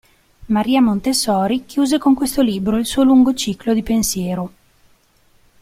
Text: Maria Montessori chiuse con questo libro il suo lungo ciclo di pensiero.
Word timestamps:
Maria 0.47 0.81
Montessori 0.81 1.67
chiuse 1.67 1.99
con 1.99 2.15
questo 2.15 2.41
libro 2.41 2.77
il 2.77 2.87
suo 2.87 3.03
lungo 3.03 3.35
ciclo 3.35 3.71
di 3.75 3.83
pensiero. 3.83 4.51